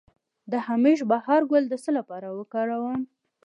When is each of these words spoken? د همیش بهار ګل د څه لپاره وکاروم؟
د 0.51 0.53
همیش 0.67 0.99
بهار 1.11 1.41
ګل 1.51 1.63
د 1.69 1.73
څه 1.83 1.89
لپاره 1.97 2.27
وکاروم؟ 2.37 3.01